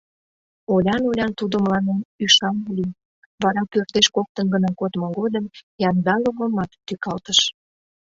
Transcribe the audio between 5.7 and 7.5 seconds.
Яндаловымат тӱкалтыш: